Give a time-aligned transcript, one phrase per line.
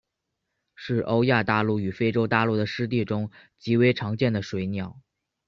[0.73, 4.99] 是欧亚大陆与非洲大陆的湿地中极为常见的水鸟。